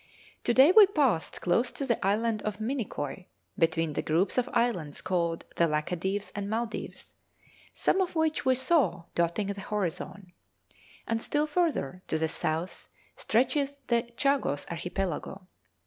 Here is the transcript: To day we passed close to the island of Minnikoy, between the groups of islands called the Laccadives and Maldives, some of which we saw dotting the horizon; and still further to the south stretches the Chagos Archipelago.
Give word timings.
To 0.45 0.53
day 0.55 0.71
we 0.71 0.87
passed 0.87 1.41
close 1.41 1.71
to 1.73 1.85
the 1.85 2.03
island 2.03 2.41
of 2.41 2.59
Minnikoy, 2.59 3.25
between 3.55 3.93
the 3.93 4.01
groups 4.01 4.39
of 4.39 4.49
islands 4.51 4.99
called 4.99 5.45
the 5.57 5.65
Laccadives 5.67 6.31
and 6.33 6.49
Maldives, 6.49 7.13
some 7.75 8.01
of 8.01 8.15
which 8.15 8.43
we 8.43 8.55
saw 8.55 9.03
dotting 9.13 9.53
the 9.53 9.61
horizon; 9.61 10.33
and 11.05 11.21
still 11.21 11.45
further 11.45 12.01
to 12.07 12.17
the 12.17 12.27
south 12.27 12.89
stretches 13.15 13.77
the 13.89 14.01
Chagos 14.17 14.65
Archipelago. 14.71 15.45